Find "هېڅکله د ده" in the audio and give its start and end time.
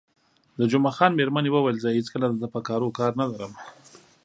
1.97-2.47